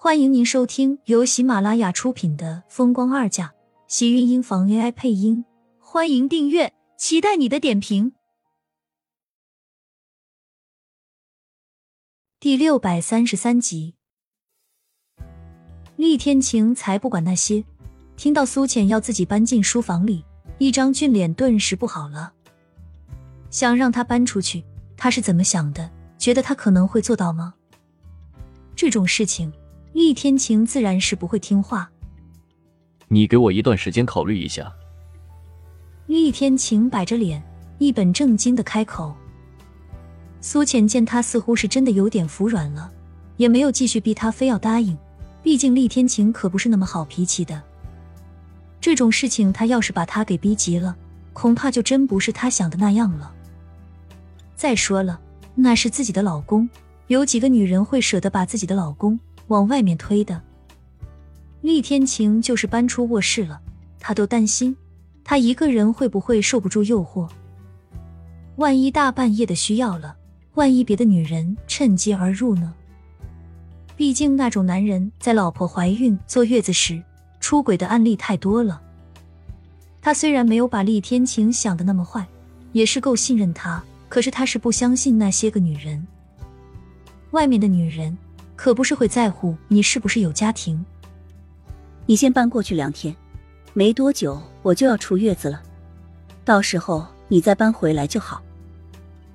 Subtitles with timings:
[0.00, 3.46] 欢迎您收听由喜马拉雅出品的《风光二嫁》，
[3.88, 5.44] 喜运音房 AI 配音。
[5.80, 8.12] 欢迎订阅，期待你的点评。
[12.38, 13.96] 第六百三十三集，
[15.96, 17.64] 厉天晴才不管那些，
[18.16, 20.24] 听到苏浅要自己搬进书房里，
[20.58, 22.32] 一张俊脸顿时不好了。
[23.50, 24.64] 想让他搬出去，
[24.96, 25.90] 他是怎么想的？
[26.16, 27.54] 觉得他可能会做到吗？
[28.76, 29.52] 这种事情。
[29.98, 31.90] 厉天晴自然是不会听话。
[33.08, 34.72] 你给我一段时间考虑一下。
[36.06, 37.42] 厉天晴摆着脸，
[37.78, 39.12] 一本正经的开口。
[40.40, 42.88] 苏浅见他似乎是真的有点服软了，
[43.38, 44.96] 也没有继续逼他非要答应。
[45.42, 47.60] 毕竟厉天晴可不是那么好脾气的。
[48.80, 50.96] 这种事情，他要是把他给逼急了，
[51.32, 53.34] 恐怕就真不是他想的那样了。
[54.54, 55.20] 再说了，
[55.56, 56.70] 那是自己的老公，
[57.08, 59.18] 有几个女人会舍得把自己的老公？
[59.48, 60.40] 往外面推的，
[61.60, 63.60] 厉天晴就是搬出卧室了，
[63.98, 64.76] 他都担心
[65.24, 67.28] 他一个人会不会受不住诱惑。
[68.56, 70.16] 万一大半夜的需要了，
[70.54, 72.74] 万一别的女人趁机而入呢？
[73.96, 77.02] 毕竟那种男人在老婆怀孕坐月子时
[77.40, 78.80] 出轨的案例太多了。
[80.00, 82.26] 他虽然没有把厉天晴想的那么坏，
[82.72, 86.06] 也是够信任他，可是他是不相信那些个女人，
[87.32, 88.16] 外面的女人。
[88.58, 90.84] 可不是会在乎你是不是有家庭。
[92.06, 93.14] 你先搬过去两天，
[93.72, 95.62] 没多久我就要出月子了，
[96.44, 98.42] 到时候你再搬回来就好。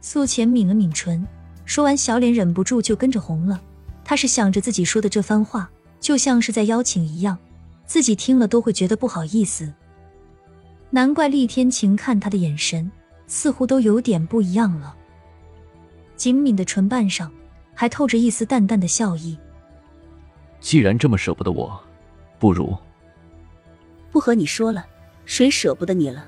[0.01, 1.25] 素浅抿了抿唇，
[1.63, 3.61] 说完，小脸忍不住就跟着红了。
[4.03, 5.71] 她是想着自己说的这番话，
[6.01, 7.37] 就像是在邀请一样，
[7.85, 9.71] 自己听了都会觉得不好意思。
[10.89, 12.91] 难怪厉天晴看他的眼神
[13.25, 14.93] 似乎都有点不一样了，
[16.17, 17.31] 紧抿的唇瓣上。
[17.73, 19.37] 还透着一丝淡淡的笑意。
[20.59, 21.81] 既然这么舍不得我，
[22.39, 22.75] 不如
[24.11, 24.85] 不和你说了，
[25.25, 26.25] 谁舍不得你了？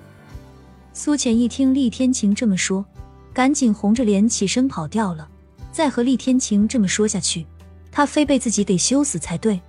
[0.94, 2.86] 苏浅一听厉天晴这么说，
[3.34, 5.30] 赶紧红着脸起身跑掉了。
[5.72, 7.46] 再和厉天晴这么说下去，
[7.92, 9.60] 他非被自己给羞死才对。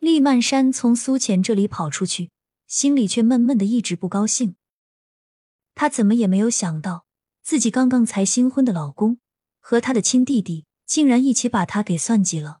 [0.00, 2.28] 厉曼山从苏浅这里跑出去，
[2.66, 4.56] 心里却闷闷的，一直不高兴。
[5.74, 7.06] 他怎么也没有想到，
[7.42, 9.16] 自己刚刚才新婚的老公。
[9.62, 12.58] 和他的亲弟弟竟然一起把他给算计了。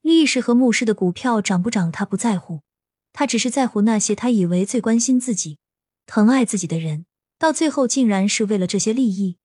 [0.00, 2.62] 厉氏和穆氏的股票涨不涨，他不在乎，
[3.12, 5.58] 他只是在乎那些他以为最关心自己、
[6.06, 7.06] 疼爱自己的人，
[7.38, 9.36] 到最后竟然是为了这些利益。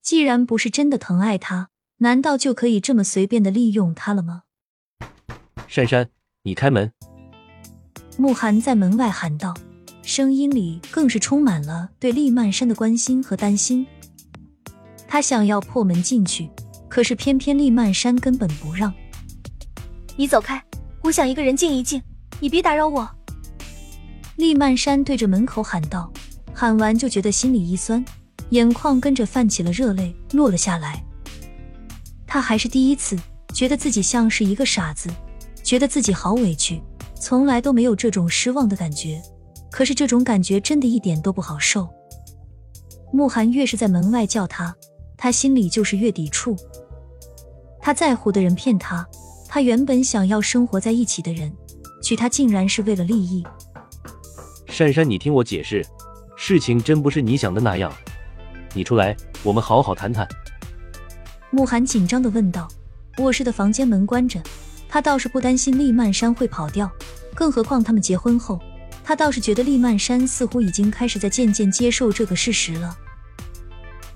[0.00, 4.44] 既然不是真的疼爱他，难道就可以这么随便的利用他了吗？
[5.68, 6.10] 珊珊，
[6.42, 6.92] 你开门！
[8.16, 9.54] 慕寒在门外喊道，
[10.02, 13.86] 声音里更是充满了对厉曼珊的关心和担心。
[15.06, 16.50] 他想要破门进去，
[16.88, 18.92] 可是偏偏厉曼山根本不让。
[20.16, 20.62] 你走开，
[21.02, 22.02] 我想一个人静一静，
[22.40, 23.08] 你别打扰我。
[24.36, 26.12] 厉曼山对着门口喊道，
[26.52, 28.04] 喊完就觉得心里一酸，
[28.50, 31.04] 眼眶跟着泛起了热泪，落了下来。
[32.26, 33.16] 他还是第一次
[33.52, 35.08] 觉得自己像是一个傻子，
[35.62, 36.82] 觉得自己好委屈，
[37.14, 39.22] 从来都没有这种失望的感觉。
[39.70, 41.88] 可是这种感觉真的一点都不好受。
[43.12, 44.74] 慕寒越是在门外叫他。
[45.16, 46.56] 他心里就是越抵触，
[47.80, 49.06] 他在乎的人骗他，
[49.48, 51.52] 他原本想要生活在一起的人
[52.02, 53.42] 娶她，竟然是为了利益。
[54.66, 55.84] 珊珊，你听我解释，
[56.36, 57.92] 事情真不是你想的那样。
[58.74, 60.26] 你出来，我们好好谈谈。
[61.50, 62.68] 慕寒紧张的问道。
[63.18, 64.42] 卧室的房间门关着，
[64.88, 66.90] 他倒是不担心厉曼山会跑掉，
[67.32, 68.58] 更何况他们结婚后，
[69.04, 72.98] 他倒是觉得厉曼山似乎已经开始在渐渐接受这个事实了。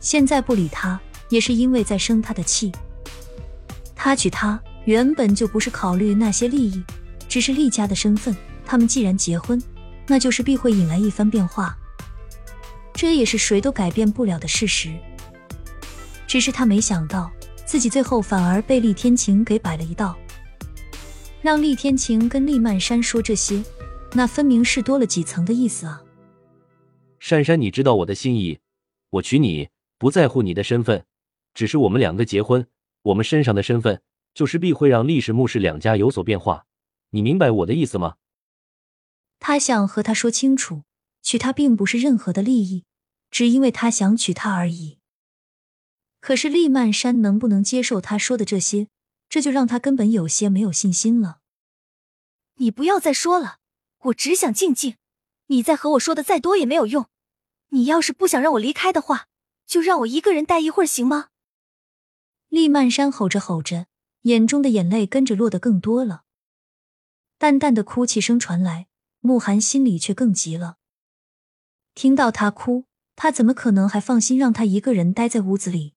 [0.00, 2.72] 现在不理他，也是因为在生他的气。
[3.94, 6.82] 他娶她原本就不是考虑那些利益，
[7.28, 8.34] 只是厉家的身份。
[8.64, 9.60] 他们既然结婚，
[10.06, 11.76] 那就是必会引来一番变化，
[12.92, 14.94] 这也是谁都改变不了的事实。
[16.26, 17.30] 只是他没想到，
[17.64, 20.16] 自己最后反而被厉天晴给摆了一道，
[21.40, 23.64] 让厉天晴跟厉曼山说这些，
[24.12, 26.02] 那分明是多了几层的意思啊！
[27.18, 28.58] 珊珊，你知道我的心意，
[29.10, 29.68] 我娶你。
[29.98, 31.04] 不在乎你的身份，
[31.52, 32.66] 只是我们两个结婚，
[33.02, 34.00] 我们身上的身份
[34.32, 36.66] 就是必会让历史穆氏两家有所变化。
[37.10, 38.16] 你明白我的意思吗？
[39.40, 40.82] 他想和他说清楚，
[41.22, 42.84] 娶她并不是任何的利益，
[43.30, 44.98] 只因为他想娶她而已。
[46.20, 48.88] 可是厉曼山能不能接受他说的这些，
[49.28, 51.38] 这就让他根本有些没有信心了。
[52.56, 53.58] 你不要再说了，
[53.98, 54.96] 我只想静静。
[55.46, 57.06] 你再和我说的再多也没有用。
[57.68, 59.27] 你要是不想让我离开的话。
[59.68, 61.28] 就让我一个人待一会儿行吗？
[62.48, 63.86] 厉曼山吼着吼着，
[64.22, 66.24] 眼中的眼泪跟着落得更多了。
[67.36, 68.88] 淡淡的哭泣声传来，
[69.20, 70.78] 慕寒心里却更急了。
[71.94, 75.94] 听到他哭，他怎么可能还放心让他一个人待在屋子里？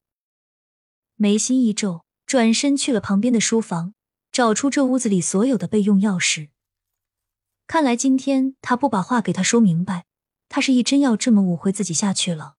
[1.16, 3.94] 眉心一皱，转身去了旁边的书房，
[4.34, 6.50] 找出这屋子里所有的备用钥匙。
[7.68, 10.06] 看来今天他不把话给他说明白，
[10.50, 12.58] 他是一真要这么误会自己下去了。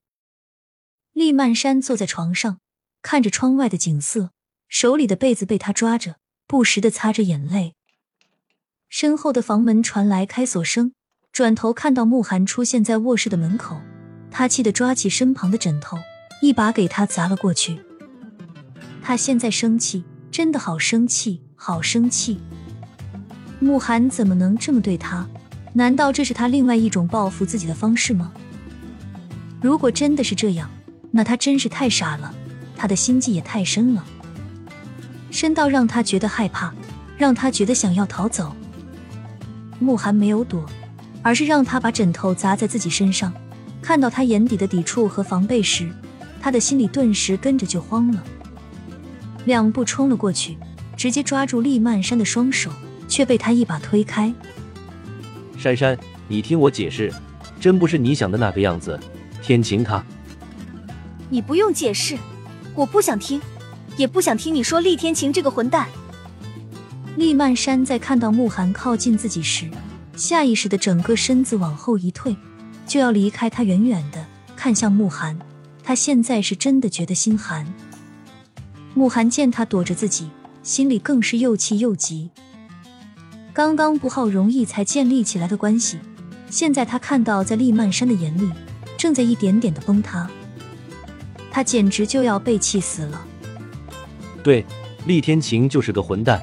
[1.12, 2.58] 厉曼山坐在床上，
[3.02, 4.30] 看着窗外的景色，
[4.68, 6.16] 手里的被子被他抓着，
[6.46, 7.74] 不时的擦着眼泪。
[8.88, 10.92] 身后的房门传来开锁声。
[11.32, 13.80] 转头看到慕寒出现在卧室的门口，
[14.30, 15.96] 他气得抓起身旁的枕头，
[16.42, 17.80] 一把给他砸了过去。
[19.00, 22.38] 他现在生气，真的好生气，好生气！
[23.60, 25.26] 慕寒怎么能这么对他？
[25.72, 28.30] 难道这是他另外一种报复自己的方式吗？
[29.62, 30.70] 如果真的是这样，
[31.12, 32.34] 那他真是太傻了，
[32.76, 34.04] 他的心计也太深了，
[35.30, 36.74] 深到让他觉得害怕，
[37.16, 38.52] 让他觉得想要逃走。
[39.78, 40.68] 慕寒没有躲。
[41.24, 43.32] 而是让他把枕头砸在自己身上，
[43.80, 45.88] 看到他眼底的抵触和防备时，
[46.40, 48.20] 他的心里顿时跟着就慌了，
[49.44, 50.58] 两步冲了过去，
[50.96, 52.72] 直接抓住厉曼山的双手，
[53.06, 54.34] 却被他一把推开。
[55.56, 57.12] 珊珊，你听我解释，
[57.60, 58.98] 真不是你想的那个样子。
[59.40, 60.04] 天晴他，
[61.32, 62.18] 你不用解释，
[62.74, 63.40] 我不想听，
[63.96, 65.88] 也不想听你说厉天晴这个混蛋。
[67.16, 69.66] 厉曼山在看到慕寒靠近自己时。
[70.14, 72.36] 下意识的整个身子往后一退，
[72.86, 74.22] 就要离开他，远远的
[74.54, 75.38] 看向慕寒。
[75.82, 77.66] 他现在是真的觉得心寒。
[78.92, 80.28] 慕寒见他躲着自己，
[80.62, 82.28] 心里更是又气又急。
[83.54, 85.98] 刚刚不好容易才建立起来的关系，
[86.50, 88.50] 现在他看到在厉曼山的眼里，
[88.98, 90.28] 正在一点点的崩塌。
[91.52, 93.26] 他简直就要被气死了。
[94.42, 94.64] 对，
[95.04, 96.42] 厉天晴就是个混蛋，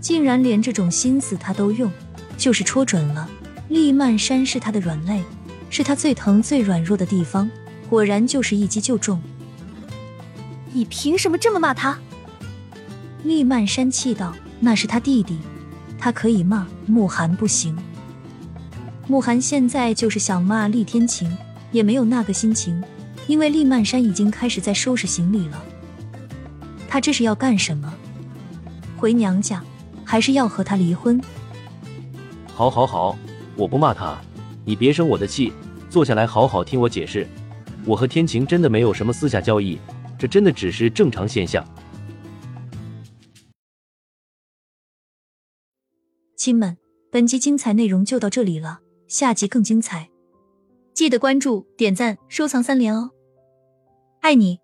[0.00, 1.88] 竟然连这种心思他都用。
[2.36, 3.28] 就是戳准了，
[3.68, 5.22] 厉曼山是他的软肋，
[5.70, 7.50] 是他最疼最软弱的地方。
[7.88, 9.20] 果然就是一击就中。
[10.72, 11.98] 你凭什么这么骂他？
[13.24, 15.38] 厉曼山气道：“那是他弟弟，
[15.98, 17.76] 他可以骂，慕寒不行。”
[19.08, 21.36] 慕寒现在就是想骂厉天晴，
[21.72, 22.80] 也没有那个心情，
[23.28, 25.64] 因为厉曼山已经开始在收拾行李了。
[26.88, 27.94] 他这是要干什么？
[28.96, 29.62] 回娘家，
[30.04, 31.22] 还是要和他离婚？
[32.52, 33.16] 好，好，好，
[33.54, 34.18] 我不骂他，
[34.64, 35.52] 你别生我的气，
[35.88, 37.24] 坐下来好好听我解释。
[37.84, 39.78] 我和天晴真的没有什么私下交易，
[40.18, 41.64] 这真的只是正常现象。
[46.34, 46.78] 亲们，
[47.12, 50.08] 本集精彩内容就到这里了，下集更精彩，
[50.94, 53.10] 记得关注、点赞、收藏三连哦，
[54.20, 54.60] 爱你。